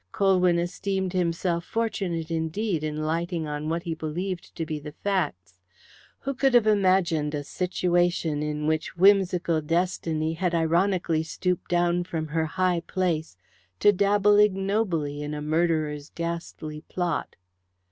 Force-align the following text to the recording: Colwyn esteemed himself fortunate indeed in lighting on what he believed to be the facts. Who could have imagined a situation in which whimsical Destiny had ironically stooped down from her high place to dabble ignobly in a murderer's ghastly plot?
Colwyn 0.11 0.57
esteemed 0.57 1.13
himself 1.13 1.63
fortunate 1.63 2.31
indeed 2.31 2.83
in 2.83 3.03
lighting 3.03 3.45
on 3.47 3.69
what 3.69 3.83
he 3.83 3.93
believed 3.93 4.55
to 4.55 4.65
be 4.65 4.79
the 4.79 4.93
facts. 4.93 5.61
Who 6.21 6.33
could 6.33 6.55
have 6.55 6.65
imagined 6.65 7.35
a 7.35 7.43
situation 7.43 8.41
in 8.41 8.65
which 8.65 8.97
whimsical 8.97 9.61
Destiny 9.61 10.33
had 10.33 10.55
ironically 10.55 11.21
stooped 11.21 11.69
down 11.69 12.03
from 12.03 12.29
her 12.29 12.45
high 12.47 12.79
place 12.87 13.37
to 13.79 13.91
dabble 13.93 14.39
ignobly 14.39 15.21
in 15.21 15.35
a 15.35 15.39
murderer's 15.43 16.09
ghastly 16.09 16.81
plot? 16.89 17.35